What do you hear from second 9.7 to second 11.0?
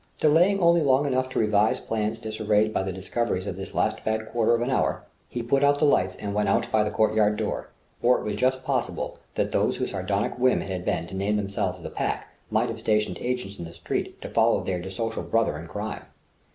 whose sardonic whim it had